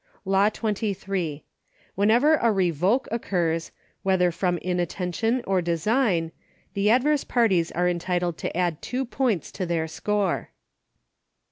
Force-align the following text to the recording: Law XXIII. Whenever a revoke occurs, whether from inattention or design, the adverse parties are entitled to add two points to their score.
Law 0.25 0.49
XXIII. 0.49 1.45
Whenever 1.93 2.37
a 2.37 2.51
revoke 2.51 3.07
occurs, 3.11 3.71
whether 4.01 4.31
from 4.31 4.57
inattention 4.57 5.43
or 5.45 5.61
design, 5.61 6.31
the 6.73 6.89
adverse 6.89 7.23
parties 7.23 7.71
are 7.73 7.87
entitled 7.87 8.35
to 8.39 8.57
add 8.57 8.81
two 8.81 9.05
points 9.05 9.51
to 9.51 9.63
their 9.67 9.87
score. 9.87 10.49